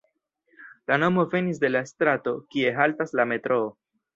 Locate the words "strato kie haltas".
1.91-3.17